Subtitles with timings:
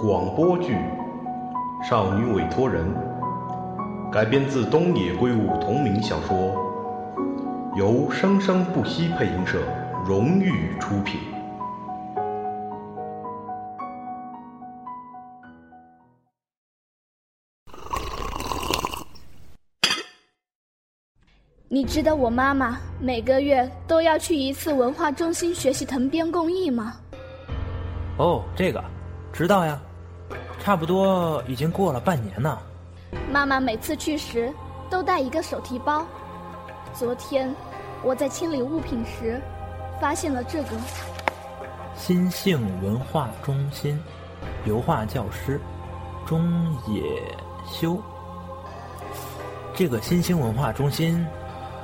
[0.00, 0.74] 广播剧
[1.88, 2.82] 《少女委托人》
[4.10, 6.54] 改编自东野圭吾同名小说，
[7.76, 9.58] 由生生不息配音社
[10.06, 11.37] 荣誉出品。
[21.78, 26.96] 你知道我妈妈每个月都要去一次文化中心学习藤编工艺吗？
[28.16, 28.82] 哦，这个
[29.32, 29.80] 知道呀，
[30.58, 32.58] 差不多已经过了半年呢。
[33.30, 34.52] 妈妈每次去时
[34.90, 36.04] 都带一个手提包。
[36.92, 37.54] 昨天
[38.02, 39.40] 我在清理物品时，
[40.00, 40.70] 发现了这个
[41.94, 43.96] 新兴文化中心
[44.64, 45.60] 油画教师
[46.26, 47.04] 中野
[47.70, 47.96] 修。
[49.76, 51.24] 这个新兴文化中心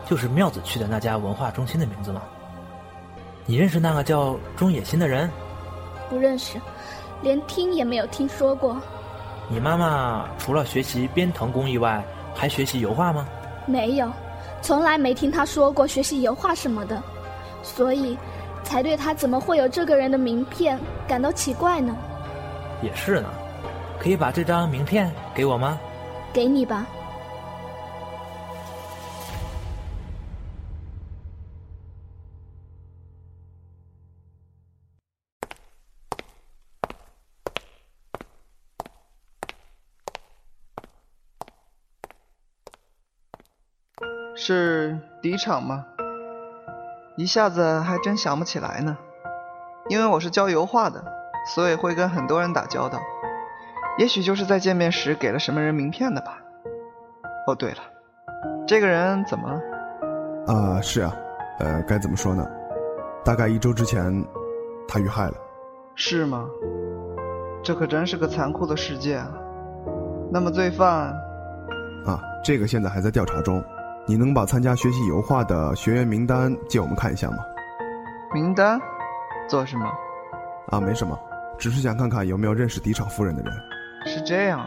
[0.07, 2.23] 就是妙子去的那家文化中心的名字吗？
[3.47, 5.31] 你认识那个叫中野心的人？
[6.09, 6.61] 不认识，
[7.23, 8.81] 连听也没有听说过。
[9.49, 12.03] 你妈妈除了学习编藤工艺外，
[12.35, 13.27] 还学习油画吗？
[13.67, 14.11] 没有，
[14.63, 17.03] 从来没听她说过学习油画什么的，
[17.63, 18.17] 所以
[18.63, 21.95] 才对她怎么会有这个人的名片感到奇怪呢。
[22.83, 23.29] 也是呢，
[23.99, 25.79] 可以把这张名片给我吗？
[26.33, 26.87] 给你吧。
[44.47, 45.87] 是第一场吗？
[47.17, 48.99] 一下子还真想不起来呢。
[49.89, 51.03] 因为我是教油画的，
[51.55, 53.01] 所以会跟很多人打交道。
[53.97, 56.37] 也许就是在见面时给了什么人名片的吧。
[57.47, 57.79] 哦，对了，
[58.67, 60.53] 这个人怎么了？
[60.53, 61.17] 啊，是啊，
[61.61, 62.47] 呃，该怎么说呢？
[63.25, 64.23] 大概一周之前，
[64.87, 65.35] 他遇害了。
[65.95, 66.47] 是吗？
[67.63, 69.33] 这可真是个残酷的世界啊。
[70.31, 71.15] 那么罪犯？
[72.05, 73.65] 啊，这个现在还在调查中。
[74.07, 77.39] 你能把参加学习油画的学员名单借我们看一下吗？
[78.35, 78.79] 名单？
[79.49, 79.91] 做什么？
[80.69, 81.19] 啊，没什么，
[81.59, 83.53] 只是想看看有没有认识迪场夫人的人。
[84.07, 84.67] 是这样啊，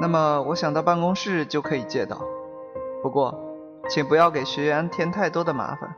[0.00, 2.20] 那么我想到办公室就可以借到。
[3.02, 3.36] 不过，
[3.88, 5.90] 请不要给学员添太多的麻烦。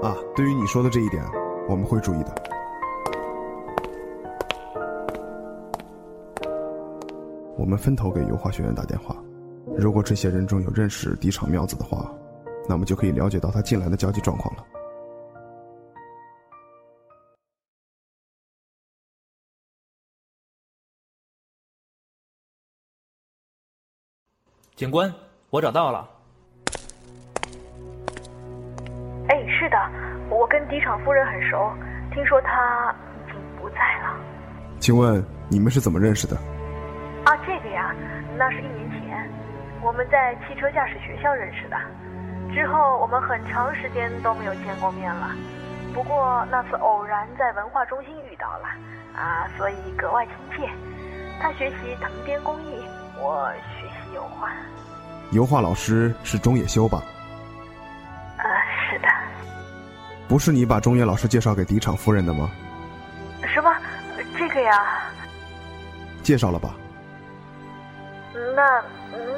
[0.00, 1.24] 啊，对于你说的这一点，
[1.68, 2.34] 我们会注意的。
[7.56, 9.16] 我们分头给油画学院打电话。
[9.80, 12.12] 如果这些人中有认识敌场妙子的话，
[12.68, 14.64] 那么就可以了解到他近来的交际状况了。
[24.74, 25.12] 警官，
[25.50, 26.10] 我找到了。
[29.28, 29.76] 哎，是的，
[30.28, 31.72] 我跟敌场夫人很熟，
[32.12, 34.20] 听说她已经不在了。
[34.80, 36.36] 请问你们是怎么认识的？
[37.24, 37.94] 啊，这个呀，
[38.36, 38.87] 那是一年前，
[39.82, 41.76] 我们在汽车驾驶学校认识的。
[42.54, 45.30] 之后我们很长时间都没有见过面了。
[45.94, 48.68] 不过那次偶然在文化中心遇到了，
[49.20, 50.68] 啊，所以格外亲切。
[51.40, 52.84] 他学习藤编工艺，
[53.20, 54.50] 我学习油画。
[55.30, 57.02] 油画老师是中野修吧？
[58.38, 58.44] 呃，
[58.90, 59.08] 是的。
[60.26, 62.50] 不是你把中野老师介绍给迪场夫人的吗？
[63.46, 63.72] 什么？
[64.36, 65.00] 这个呀？
[66.22, 66.74] 介绍了吧？
[68.54, 68.82] 那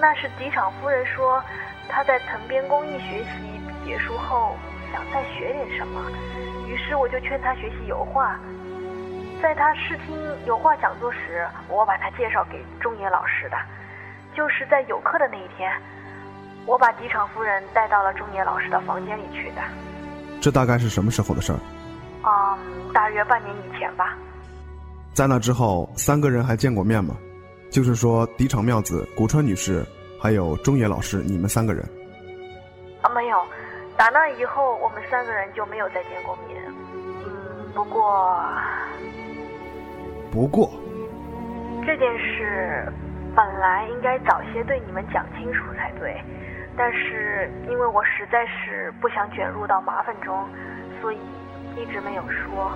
[0.00, 1.42] 那是敌场夫人说，
[1.88, 4.56] 她在藤编工艺学习结束后
[4.92, 6.00] 想再学点什么，
[6.66, 8.38] 于是我就劝她学习油画。
[9.42, 10.16] 在她试听
[10.46, 13.56] 油画讲座时，我把她介绍给中野老师的。
[14.36, 15.72] 就是在有课的那一天，
[16.66, 19.62] 我把敌场夫人带到了中野老师的房间里去的。
[20.40, 21.58] 这大概是什么时候的事儿？
[22.22, 24.16] 嗯，大约半年以前吧。
[25.12, 27.16] 在那之后，三个人还见过面吗？
[27.70, 29.86] 就是说，迪场妙子、古川女士，
[30.20, 31.82] 还有中野老师，你们三个人。
[33.00, 33.38] 啊，没有。
[33.96, 36.60] 打那以后，我们三个人就没有再见过面。
[37.24, 38.34] 嗯，不过，
[40.32, 40.72] 不过，
[41.86, 42.92] 这件事
[43.36, 46.20] 本来应该早些对你们讲清楚才对，
[46.76, 50.44] 但是因为我实在是不想卷入到麻烦中，
[51.00, 51.18] 所以
[51.76, 52.72] 一直没有说。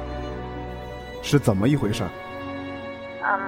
[1.23, 2.05] 是怎么一回事？
[3.23, 3.41] 嗯，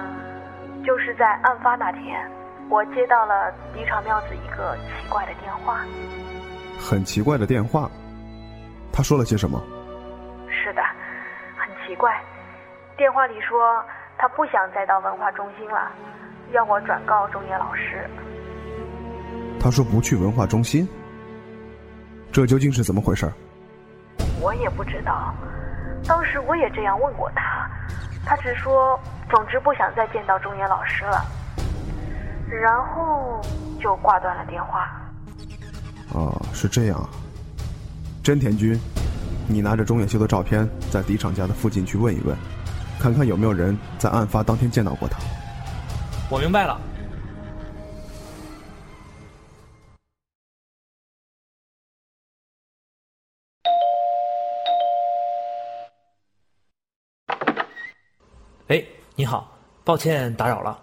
[0.87, 2.17] 就是在案发那天，
[2.69, 5.81] 我接到了敌场妙子一个奇怪的电话。
[6.79, 7.91] 很奇怪的电话，
[8.89, 9.61] 他说了些什么？
[10.49, 10.81] 是的，
[11.57, 12.17] 很奇怪。
[12.95, 13.83] 电话里说
[14.17, 15.91] 他不想再到文化中心了，
[16.53, 18.09] 要我转告中野老师。
[19.59, 20.87] 他说不去文化中心。
[22.31, 23.29] 这究竟是怎么回事？
[24.41, 25.35] 我也不知道，
[26.07, 27.69] 当时我也这样问过他，
[28.27, 31.25] 他只说，总之不想再见到中野老师了，
[32.49, 33.41] 然后
[33.81, 34.91] 就挂断了电话。
[36.11, 37.07] 哦，是这样啊。
[38.21, 38.77] 真田君，
[39.47, 42.35] 你拿着中野秀的照片，在迪厂家的附近去问一问，
[42.99, 45.17] 看看有没有人在案发当天见到过他。
[46.29, 46.77] 我明白了。
[58.67, 58.83] 哎，
[59.15, 59.49] 你好，
[59.85, 60.77] 抱歉打扰了。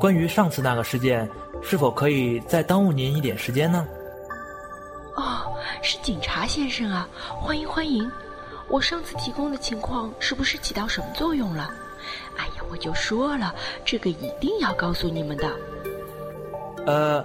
[0.00, 1.28] 关于上次那个事件，
[1.62, 3.86] 是否可以再耽误您一点时间呢？
[5.14, 5.52] 哦，
[5.82, 7.06] 是警察先生啊，
[7.38, 8.10] 欢迎欢迎。
[8.70, 11.70] 我上次提供的情况是不是起到什么作用了？
[12.38, 13.54] 哎呀，我就说了，
[13.84, 15.50] 这个一定要告诉你们的。
[16.86, 17.24] 呃，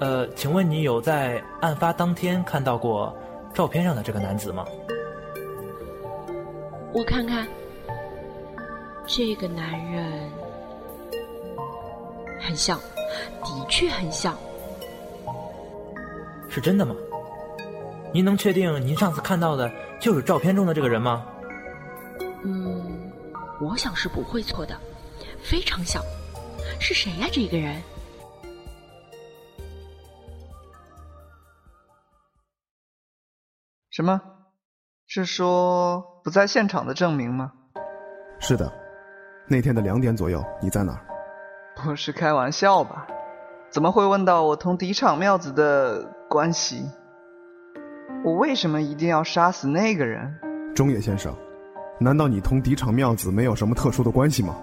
[0.00, 3.16] 呃，请问你有在案发当天看到过
[3.54, 4.66] 照片上的这个男子吗？
[6.92, 7.48] 我看看。
[9.06, 10.30] 这个男人
[12.40, 12.78] 很像，
[13.42, 14.38] 的确很像。
[16.48, 16.94] 是真的吗？
[18.12, 19.70] 您能确定您上次看到的
[20.00, 21.26] 就是照片中的这个人吗？
[22.42, 23.12] 嗯，
[23.60, 24.76] 我想是不会错的，
[25.42, 26.02] 非常像。
[26.80, 27.28] 是谁呀？
[27.30, 27.80] 这个人？
[33.90, 34.20] 什么？
[35.06, 37.52] 是说不在现场的证明吗？
[38.40, 38.79] 是的。
[39.50, 41.00] 那天的两点左右，你在哪儿？
[41.74, 43.04] 不是开玩笑吧？
[43.68, 46.88] 怎么会问到我同敌场妙子的关系？
[48.24, 50.32] 我为什么一定要杀死那个人？
[50.72, 51.34] 中野先生，
[51.98, 54.56] 难道你同敌场妙子没有什么特殊的关系吗？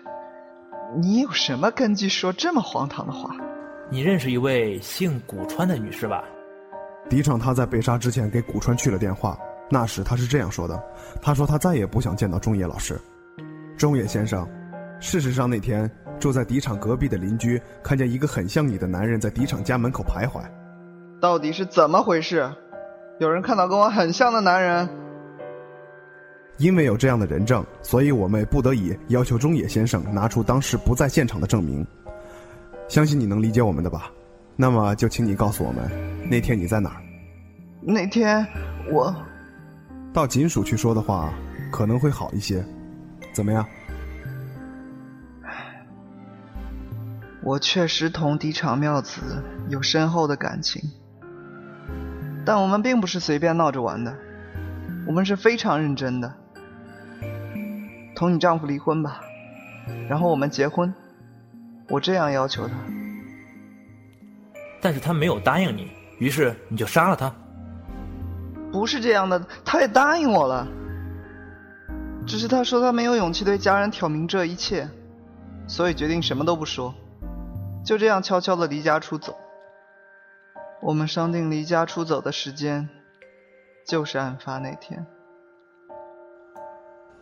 [1.00, 3.34] 你有什么根据说这么荒唐的话？
[3.88, 6.22] 你认识一位姓古川的女士吧？
[7.08, 9.38] 敌场他在被杀之前给古川去了电话，
[9.70, 10.78] 那时他是这样说的：
[11.22, 13.00] 他说他再也不想见到中野老师。
[13.80, 14.46] 中野先生，
[15.00, 20.42] 事实上那天住在迪场隔壁的邻居看见一个很像你的男人在迪场家门口徘徊。
[21.18, 22.46] 到底是怎么回事？
[23.20, 24.86] 有人看到跟我很像的男人？
[26.58, 31.82] 因为有这样的人证，所以我们不得已要求中野先生拿出当时不在现场的证明。
[32.86, 34.10] 相信你能理解我们的吧？
[34.56, 35.90] 那么就请你告诉我们，
[36.28, 37.00] 那天你在哪儿？
[37.80, 38.46] 那天
[38.92, 39.10] 我
[40.12, 41.32] 到警署去说的话，
[41.72, 42.62] 可能会好一些。
[43.32, 43.66] 怎么样？
[47.42, 50.82] 我确实同敌场妙子有深厚的感情，
[52.44, 54.14] 但我们并不是随便闹着玩的，
[55.06, 56.34] 我们是非常认真的。
[58.14, 59.22] 同你丈夫离婚吧，
[60.06, 60.92] 然后我们结婚，
[61.88, 62.74] 我这样要求他。
[64.82, 67.32] 但是他没有答应你，于是你就杀了他。
[68.70, 70.68] 不是这样的，他也答应我了。
[72.30, 74.88] 只是他说他没有勇气对家人挑明这一切，
[75.66, 76.94] 所以决定什么都不说，
[77.84, 79.36] 就这样悄悄的离家出走。
[80.80, 82.88] 我们商定离家出走的时间，
[83.84, 85.04] 就是案发那天。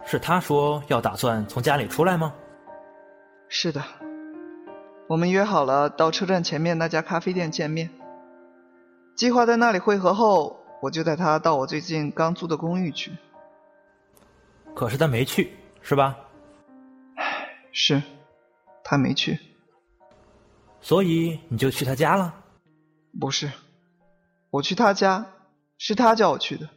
[0.05, 2.34] 是他说要打算从家里出来吗？
[3.49, 3.82] 是的，
[5.06, 7.88] 我们约好了到车站前面那家咖啡店见面，
[9.16, 13.12] 计划在那里会合后，我就带他到我最近刚租的公寓去。
[14.75, 16.17] 可是他没去，是吧？
[17.72, 18.03] 是，
[18.84, 19.39] 他没去。
[20.81, 22.44] 所以你就去他家了？
[23.19, 23.51] 不是，
[24.51, 25.27] 我去他家，
[25.77, 26.69] 是他叫我去的。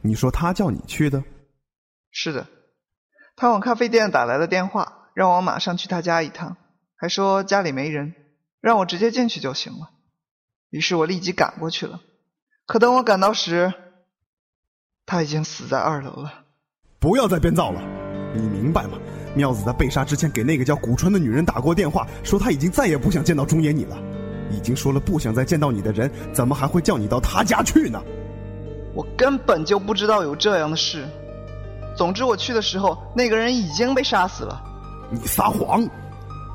[0.00, 1.22] 你说他叫你去的？
[2.10, 2.48] 是的，
[3.36, 6.56] 他往咖啡店打来了电话，让我马上去他家一趟，
[6.96, 8.14] 还说家里没人，
[8.60, 9.90] 让我直接进去就行了。
[10.70, 12.00] 于是我立即赶过去了。
[12.66, 13.72] 可等我赶到时，
[15.12, 16.32] 他已经死在二楼了。
[16.98, 17.82] 不要再编造了，
[18.34, 18.96] 你明白吗？
[19.34, 23.98] 妙子在被杀之前给那个叫古川的女人打过电话，说他已经再也不想见到中野你了。
[24.50, 28.02] 已经说了不想再见到你的人，怎么还会叫你到他家去呢？
[28.94, 31.06] 我根本就不知道有这样的事。
[31.94, 34.62] 总之我去的时候，那个人已经被杀死了。
[35.10, 35.86] 你撒谎！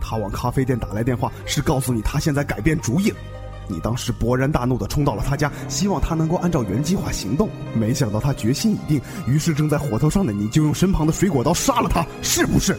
[0.01, 3.17] 他往咖啡店打来电话，是告诉你他现在改变主意了。
[3.67, 7.50] 你当时勃然大怒的冲到了他家，希望他能够按照原计划行动。
[7.74, 12.77] 没想到他决心已定，于是正在火头上的你就用身旁的水果刀杀了他，是不是？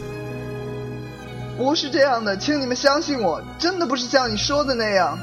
[1.57, 5.17] 不是这样的，请你们相信我，真的不是像你说的那样。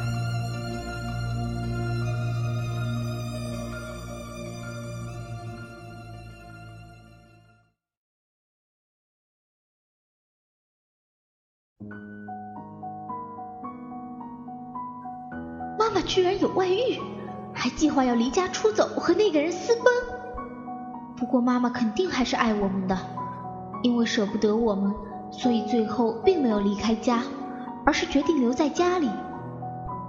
[16.16, 16.98] 居然有外遇，
[17.52, 19.84] 还计划要离家出走和那个人私奔。
[21.14, 22.96] 不过妈妈肯定还是爱我们的，
[23.82, 24.94] 因为舍不得我们，
[25.30, 27.22] 所以最后并没有离开家，
[27.84, 29.10] 而是决定留在家里。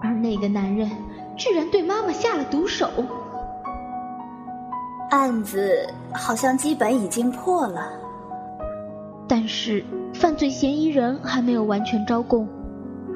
[0.02, 0.90] 而那个男人
[1.36, 2.90] 居然对妈妈下了毒手。
[5.10, 7.86] 案子好像基本已经破了，
[9.28, 9.84] 但是
[10.14, 12.48] 犯罪嫌疑人还没有完全招供。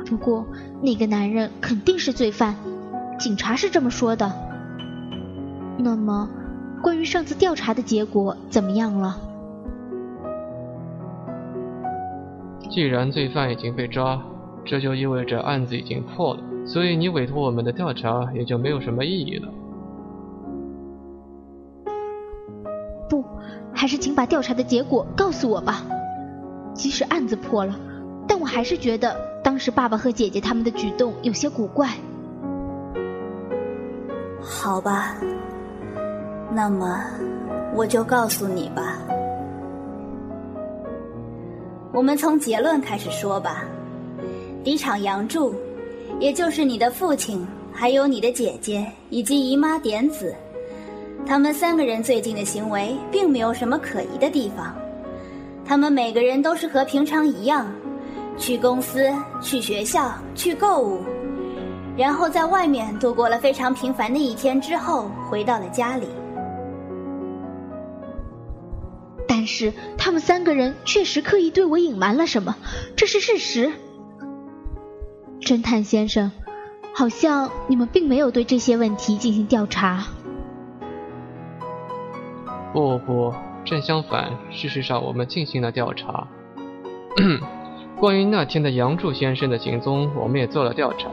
[0.05, 0.45] 不过
[0.81, 2.53] 那个男人肯定是罪犯，
[3.21, 4.33] 警察是这么说的。
[5.77, 6.27] 那么，
[6.81, 9.15] 关于上次调查的结果怎么样了？
[12.67, 14.19] 既然罪犯已经被抓，
[14.65, 19.47] 这就意味着案子已经破了，所以你委托我们的调查也就没有什么意义了。
[23.07, 23.23] 不，
[23.71, 25.83] 还是请把调查的结果告诉我吧。
[26.73, 27.79] 即使案子破了，
[28.27, 31.87] 但我还是觉得当时爸爸和姐姐他们的举动有些古怪。
[34.41, 35.15] 好吧，
[36.51, 37.03] 那么
[37.75, 38.98] 我就告诉你吧。
[41.93, 43.63] 我们从结论开始说吧。
[44.63, 45.53] 敌场杨柱，
[46.19, 50.33] 也就是你的父亲，还有你的姐姐以及姨妈点子。
[51.25, 54.75] 他们三个人最近的行为并没有什么可疑的地方，
[55.65, 57.71] 他们每个人都是和平常一样，
[58.38, 59.07] 去公司、
[59.41, 61.00] 去学校、去购物，
[62.01, 66.08] 然后在外面度过了非常平凡的一天之后，回到了家里。
[69.27, 72.55] 但是他们三个人确实刻意对我隐瞒了什么，
[72.96, 73.72] 这是事实。
[75.41, 76.31] 侦探先生，
[76.91, 80.03] 好像你们并没有对这些问题进行调查。
[82.74, 83.31] 不不，
[83.63, 84.31] 正相反。
[84.50, 86.27] 事实上，我们进行了调查。
[88.00, 91.08] 关于那天的杨柱先生的行踪，我们也做了调查。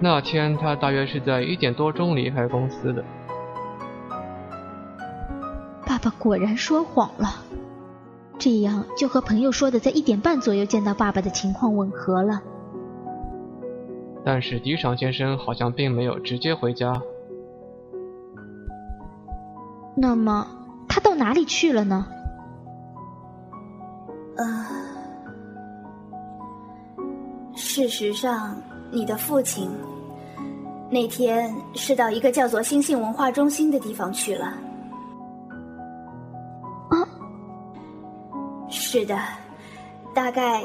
[0.00, 3.04] 那天他大约是在一点多钟离开公司的。
[5.86, 7.28] 爸爸果然说谎了，
[8.38, 12.40] 这样就和朋友说的在一点半左右见到爸爸的情况吻合了。
[14.24, 17.00] 但是迪场先生好像并没有直接回家。
[19.96, 20.46] 那么。
[20.90, 22.06] 他到哪里去了呢？
[24.36, 24.64] 呃，
[27.54, 28.56] 事实上，
[28.90, 29.70] 你的父亲
[30.90, 34.46] 那天是到一个叫做星星文化中心的地方去了。
[36.90, 37.08] 啊，
[38.70, 39.18] 是的，
[40.14, 40.64] 大概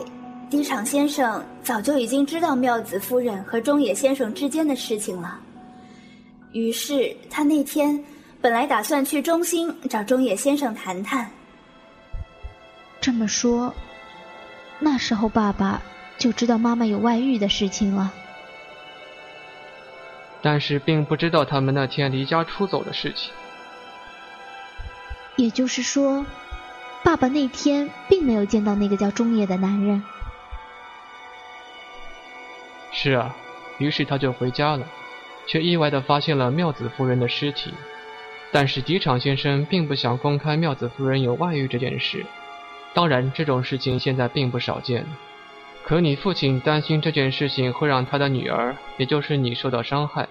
[0.49, 5.39] 堤场先生早就已经知道妙子夫人和中野先生之间的事情了，
[6.51, 8.03] 于是他那天。
[8.41, 11.25] 本来打算去中心找中野先生谈谈。
[12.99, 13.73] 这么说，
[14.79, 15.81] 那时候爸爸
[16.23, 18.13] 就知道妈妈有外遇的事情了，
[20.41, 23.33] 但是并不知道他们那天离家出走的事情。
[25.35, 26.25] 也就是说，
[27.03, 30.01] 爸爸那天并没有见到那个叫中野的男人。
[32.93, 33.35] 是啊，
[33.77, 34.87] 于是他就回家了，
[35.45, 37.73] 却意外的发现了妙子夫人的尸体。
[38.49, 42.25] 但是迪场先生并不想公开妙子夫人有外遇这件事，
[42.93, 45.05] 当然这种事情现在并不少见。
[45.85, 50.27] 可你父亲担心这件事情会让他的女儿，也就是你受到伤害，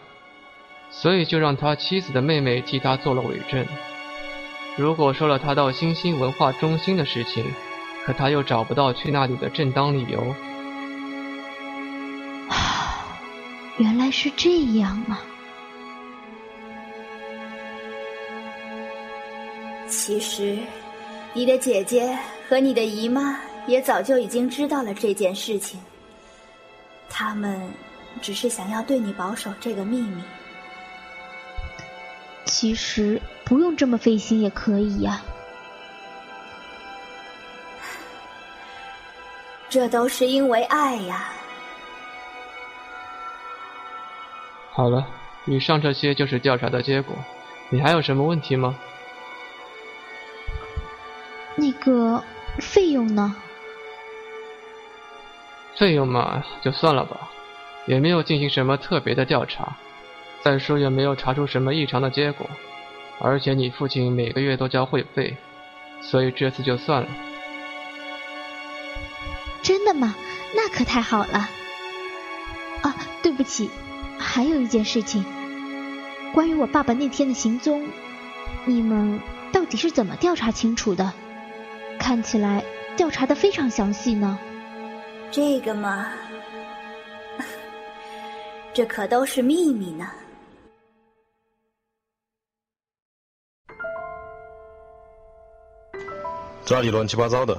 [0.91, 3.67] 所以就让他妻子的妹妹替他做了伪证。
[4.77, 7.45] 如果说了他到新兴文化中心的事情，
[8.07, 10.21] 可他又找不到去那里的正当理由。
[12.49, 13.07] 啊，
[13.77, 15.21] 原来是这样啊！
[19.87, 20.57] 其实，
[21.35, 22.19] 你的姐姐
[22.49, 25.81] 和你的姨妈也早就已经知道了这件事情。
[27.09, 27.71] 他们
[28.21, 30.23] 只是想要对你保守这个秘密。
[32.45, 35.23] 其实不用这么费心也可以呀。
[39.69, 41.33] 这都是因为爱呀。
[44.71, 45.07] 好了，
[45.47, 47.15] 以上这些就是调查的结果。
[47.69, 48.79] 你还有什么问题吗？
[51.55, 52.23] 那个
[52.59, 53.37] 费用呢？
[55.83, 57.29] 费用嘛，就算了吧，
[57.87, 59.77] 也没有进行什么特别的调查。
[60.41, 62.49] 再说也没有查出什么异常的结果，
[63.19, 65.37] 而且你父亲每个月都交会费，
[66.01, 67.09] 所以这次就算了。
[69.61, 70.15] 真的吗？
[70.55, 71.49] 那可太好了。
[72.83, 73.69] 啊，对不起，
[74.21, 75.25] 还有一件事情，
[76.33, 77.85] 关于我爸爸那天的行踪，
[78.67, 79.19] 你们
[79.51, 81.13] 到底是怎么调查清楚的？
[81.99, 82.63] 看起来
[82.97, 84.39] 调查的非常详细呢。
[85.33, 86.13] 这个嘛，
[88.75, 90.07] 这可都是秘密呢。
[96.67, 97.59] 家里乱七八糟的，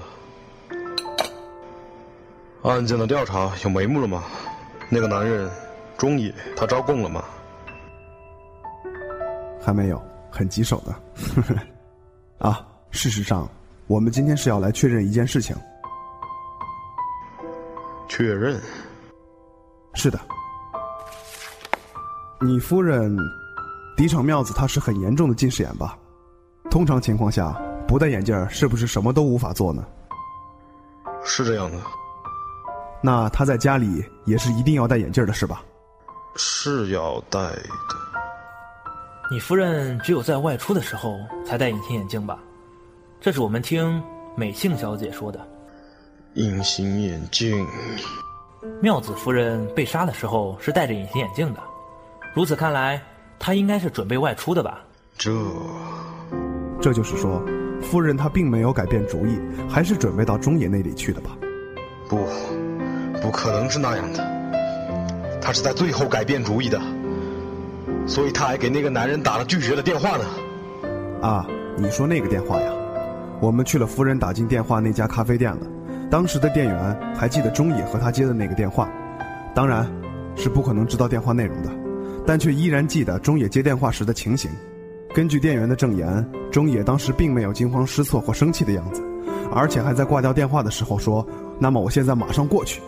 [2.62, 4.24] 案件的调查有眉目了吗？
[4.88, 5.50] 那个男人
[5.98, 7.26] 中野，他招供了吗？
[9.60, 10.00] 还没有，
[10.30, 10.96] 很棘手的。
[12.38, 13.50] 啊，事实上，
[13.88, 15.56] 我们今天是要来确认一件事情。
[18.16, 18.62] 确认？
[19.96, 20.20] 是的。
[22.40, 23.18] 你夫人
[23.98, 25.98] 嫡场妙子，她是很严重的近视眼吧？
[26.70, 27.60] 通常情况下。
[27.88, 29.84] 不戴眼镜是不是什么都无法做呢？
[31.24, 31.78] 是这样的。
[33.02, 35.64] 那她在家里也是一定要戴眼镜的，是吧？
[36.36, 37.64] 是要戴的。
[39.32, 42.38] 你夫人只有在外出的时候才戴隐形眼镜吧？
[43.20, 44.02] 这是我们听
[44.36, 45.46] 美幸小姐说的。
[46.36, 47.64] 隐形眼镜。
[48.82, 51.60] 妙子夫人被杀的时候是戴着隐形眼镜的。
[52.34, 53.00] 如此看来，
[53.38, 54.80] 她应该是准备外出的吧？
[55.16, 55.32] 这，
[56.82, 57.44] 这就是说。
[57.82, 59.38] 夫人她并没有改变主意，
[59.70, 61.38] 还是准备到中野那里去的吧？
[62.10, 62.18] 不，
[63.22, 65.40] 不可能是那样的。
[65.40, 66.82] 她是在最后改变主意的，
[68.08, 70.26] 所以她还给那个男人打了拒绝的电话呢。
[71.22, 71.46] 啊，
[71.78, 72.72] 你说那个电话呀？
[73.40, 75.68] 我们去了夫人打进电话那家咖啡店了，
[76.14, 78.88] 当时的店员还记得中野和他接的那个电话，
[79.56, 79.84] 当然，
[80.36, 81.72] 是不可能知道电话内容的，
[82.24, 84.48] 但却依然记得中野接电话时的情形。
[85.12, 89.02] 根据店员的证言，中野当时并没有惊慌失措或生气的样子，
[89.52, 91.28] 而且还在挂掉电话的时候说
[91.58, 92.80] ：“那么我现在马上过去。”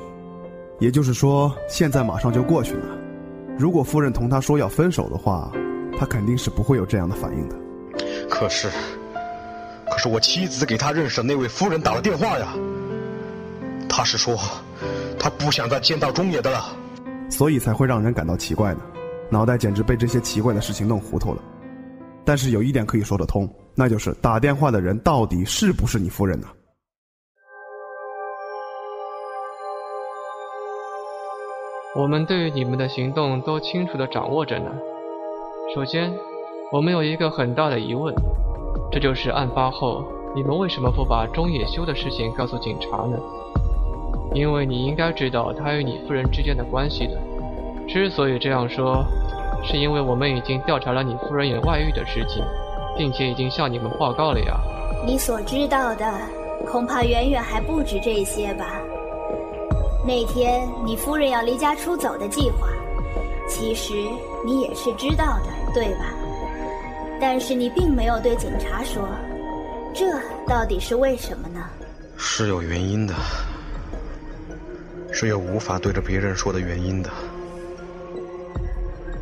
[0.77, 2.85] 也就是说，现在马上就过去了。
[3.57, 5.51] 如果夫人同他说要分手的话，
[5.97, 7.55] 他肯定是不会有这样的反应的。
[8.29, 8.69] 可是，
[9.89, 12.53] 可是我妻子给他认识的那位夫人打了电话呀，
[13.97, 14.35] 他是说，
[15.17, 16.65] 他不想再见到中野的了，
[17.29, 18.81] 所以才会让人感到奇怪呢。
[19.29, 21.41] 脑袋简直被这些奇怪的事情弄糊涂了。
[22.25, 26.47] 但是有一点可以说得通，那就是打电话的人到底是不是你夫人呢？
[31.95, 34.69] 我们对于你们的行动都清楚的掌握着呢。
[35.73, 36.13] 首先，
[36.73, 38.13] 我们有一个很大的疑问，
[38.91, 40.03] 这就是案发后
[40.35, 43.17] 你们为什么不把中野修的事情告诉警察呢？
[44.35, 47.17] 因为你应该知道他与你夫人之间的关系的。
[47.87, 49.03] 之所以这样说。
[49.67, 52.43] 是因为我们已经调查了你夫人有外遇的事情，
[52.95, 54.59] 并且已经向你们报告了呀。
[55.07, 56.05] 你所知道的
[56.67, 58.79] 恐怕远远还不止这些吧？
[60.05, 62.67] 那天你夫人要离家出走的计划，
[63.49, 63.95] 其实
[64.45, 66.13] 你也是知道的，对吧？
[67.19, 69.01] 但是你并没有对警察说，
[69.95, 70.05] 这
[70.47, 71.59] 到底是为什么呢？
[72.17, 73.15] 是有原因的，
[75.15, 77.09] 是有无法对着别人说的原因的。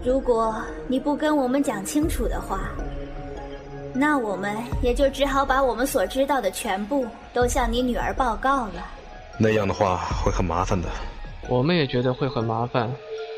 [0.04, 0.56] 如果
[0.88, 2.62] 你不跟我们讲清楚的话，
[3.94, 8.84] 那我们也就只好把我们所知道的全部都向你女儿报告了。
[9.38, 10.90] 那样的话会很麻烦的。
[11.48, 12.92] 我们也觉得会很麻烦，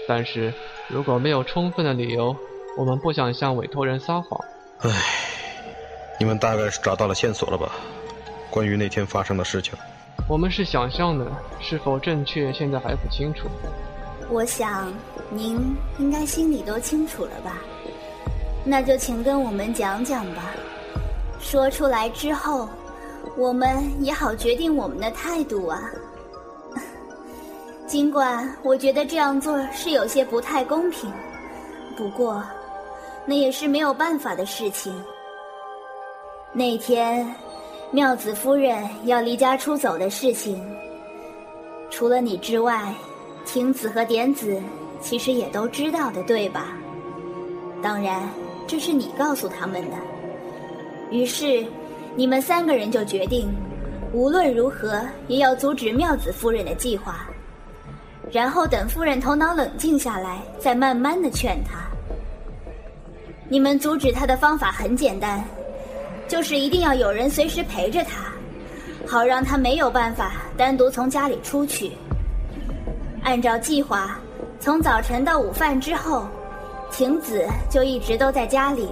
[0.07, 0.53] 但是
[0.87, 2.33] 如果没有充分的理由，
[2.77, 4.39] 我们不想向委托人撒谎。
[4.79, 4.89] 唉，
[6.21, 7.71] 你们大概是找到了线索了吧？
[8.49, 9.73] 关于那天发生的事情。
[10.27, 11.25] 我们是想象的，
[11.59, 13.47] 是否正确，现在还不清楚。
[14.29, 14.91] 我想，
[15.29, 17.61] 您应该心里都清楚了吧？
[18.63, 20.51] 那就请跟我们讲讲吧。
[21.39, 22.67] 说出来之后，
[23.37, 25.79] 我们也好决定我们的态度啊。
[27.85, 31.11] 尽管我觉得这样做是有些不太公平，
[31.95, 32.43] 不过，
[33.27, 34.91] 那也是没有办法的事情。
[36.51, 37.31] 那天，
[37.91, 40.61] 妙子夫人要离家出走的事情，
[41.89, 42.93] 除了你之外。
[43.45, 44.59] 晴子和点子
[44.99, 46.73] 其实也都知道的，对吧？
[47.79, 48.27] 当然，
[48.65, 49.95] 这是你告诉他们的。
[51.11, 51.63] 于是，
[52.15, 53.47] 你们三个人就决定，
[54.13, 57.27] 无论如何也要阻止妙子夫人的计划。
[58.31, 61.85] 然后等夫人头脑冷静下来，再慢慢的劝她。
[63.47, 65.45] 你们阻止她的方法很简单，
[66.27, 68.33] 就是一定要有人随时陪着他，
[69.07, 71.91] 好让他没有办法单独从家里出去。
[73.23, 74.19] 按照计划，
[74.59, 76.25] 从早晨到午饭之后，
[76.89, 78.87] 晴子就一直都在家里。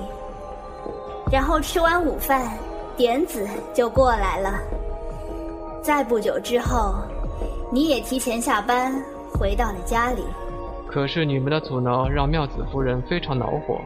[1.32, 2.58] 然后吃完午饭，
[2.96, 4.60] 点子就过来了。
[5.82, 6.96] 再不久之后，
[7.72, 8.94] 你也提前下班
[9.34, 10.24] 回到了家里。
[10.88, 13.82] 可是你们的阻挠让妙子夫人非常恼火，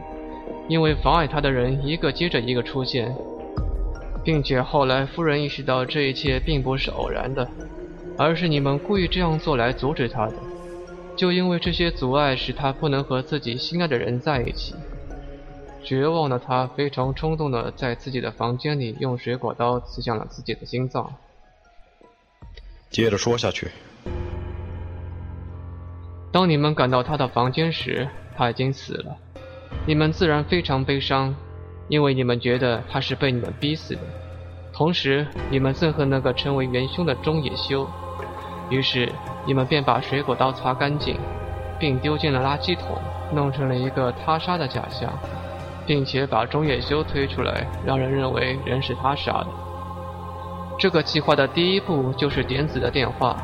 [0.68, 3.16] 因为妨碍她的人一个接着一个出现，
[4.28, 7.48] 并且后来夫人意识到这一切并不是偶然的。
[8.18, 10.34] 而是你们故意这样做来阻止他的，
[11.16, 14.74] 就因为这些阻碍，使他不能和自己心爱的人在一起。
[15.82, 21.10] 绝望的他非常冲动的在自己的房间里用水果刀刺向了自己的心脏。
[22.90, 23.70] 接着说下去。
[26.30, 29.16] 当你们赶到他的房间时，他已经死了。
[29.86, 31.34] 你们自然非常悲伤，
[31.88, 34.00] 因为你们觉得他是被你们逼死的。
[34.72, 37.88] 同时，你们憎恨那个成为元凶的中野修。
[38.70, 39.10] 于是，
[39.46, 41.16] 你们便把水果刀擦干净，
[41.78, 42.96] 并丢进了垃圾桶，
[43.32, 45.12] 弄成了一个他杀的假象。
[45.86, 49.46] 并且把中野修推出来，让人认为人是他杀的。
[50.78, 53.34] 这个计划的第一步就是点子的电话。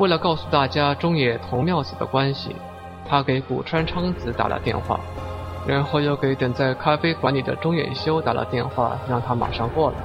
[0.00, 2.56] 为了告诉大家中野同妙子的关系，
[3.08, 4.98] 他给古川昌子打了电话，
[5.66, 9.96] 然后又给等在咖啡馆里的中野修打了电话，让他马上过来。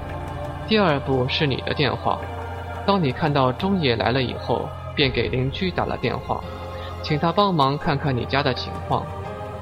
[0.68, 2.20] 第二步是你的电话。
[2.86, 6.44] 当你看到中野来了以后，便给邻居打了电话，
[7.02, 9.04] 请他帮忙看看你家的情况。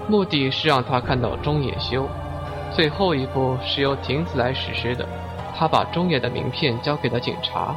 [0.08, 2.06] 目的是让他看到中野修。
[2.72, 5.08] 最后一步是由亭子来实施的，
[5.56, 7.76] 他把中野的名片交给了警察。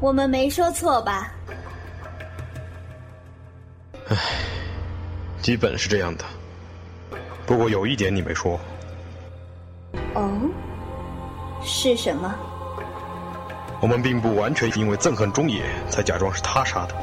[0.00, 1.32] 我们没说错吧？
[5.42, 6.24] 基本是这样的。
[7.46, 8.58] 不过有一点你没说。
[10.14, 10.30] 哦，
[11.62, 12.34] 是什么？
[13.80, 16.94] 我们并不完全因为憎恨中野才假装是他杀的。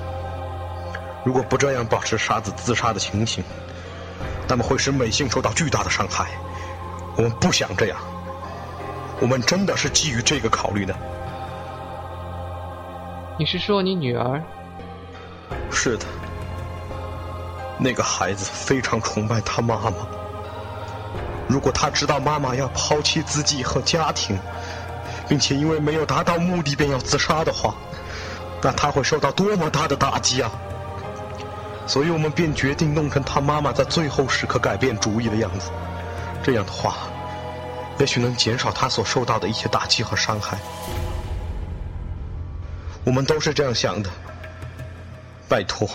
[1.26, 3.44] 如果不这样保持杀子自杀的情形，
[4.48, 6.30] 那么会使美幸受到巨大的伤害。
[7.16, 7.98] 我们不想这样，
[9.20, 10.96] 我们真的是基于这个考虑的。
[13.40, 14.42] 你是说你女儿？
[15.72, 16.06] 是的，
[17.80, 20.08] 那个孩子非常崇拜他妈妈。
[21.48, 24.38] 如果他知道妈妈要抛弃自己和家庭，
[25.30, 27.74] 并且因为没有达到目的便要自杀的话，
[28.62, 30.52] 那他会受到多么大的打击啊！
[31.86, 35.70] 所以我们便决定弄成他妈妈在最后时刻改变主意的样子。
[36.44, 36.96] 这样的话，
[37.98, 40.58] 也许能减少他所受到的一些打击和伤害。
[43.06, 44.10] 我们都是这样想的。
[45.48, 45.90] 拜托，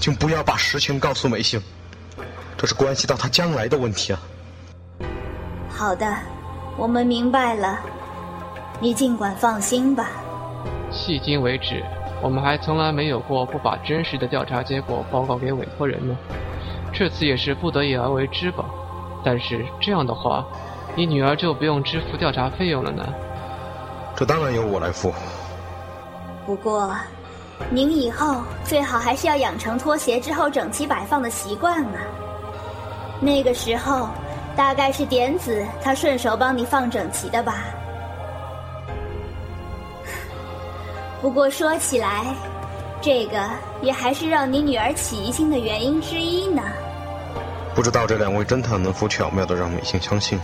[0.00, 1.60] 请不要把实情告诉美幸，
[2.56, 4.20] 这是关系到他将来的问题啊。
[5.68, 6.10] 好的，
[6.78, 7.78] 我们明白了。
[8.80, 10.08] 你尽管放心吧。
[10.90, 11.84] 迄今为止。
[12.22, 16.14] 我们还从来没有过不把真实的调查结果报告给委托人呢，
[16.92, 18.62] 这次也是不得已而为之吧。
[19.24, 20.44] 但是这样的话，
[20.94, 23.06] 你女儿就不用支付调查费用了呢。
[24.14, 25.14] 这当然由我来付。
[26.44, 26.94] 不过，
[27.68, 32.00] 您以后最好还是要养成脱鞋之后整齐摆放的习惯啊。
[33.20, 34.08] 那个时候，
[34.56, 37.64] 大概是点子他顺手帮你放整齐的吧。
[41.20, 42.34] 不过说起来，
[43.02, 43.38] 这个
[43.82, 46.62] 也还是让你女儿起疑心的原因之一呢。
[47.74, 50.40] 不知道这两位侦探能否巧妙的让美心相信？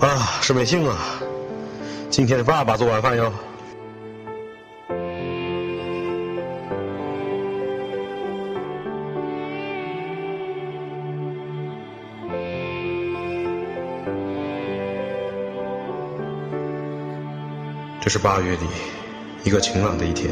[0.00, 0.96] 啊，是美幸啊！
[2.08, 3.32] 今天是爸爸做晚饭哟。
[18.00, 18.58] 这是八月里。
[19.44, 20.30] 一个晴朗的一天，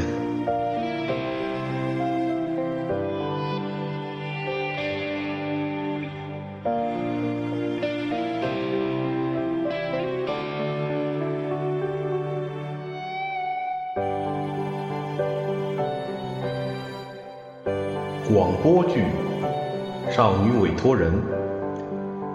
[20.27, 21.09] 少女委托人》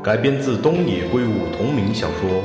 [0.03, 2.43] 改编自东野圭吾同名小说。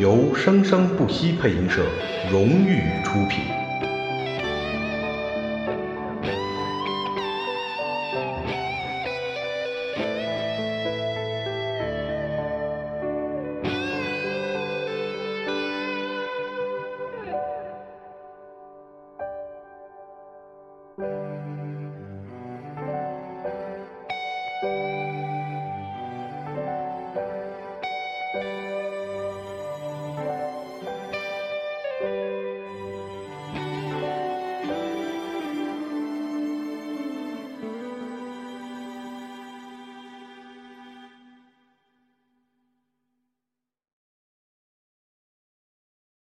[0.00, 1.82] 由生生不息配音社
[2.32, 3.63] 荣誉出品。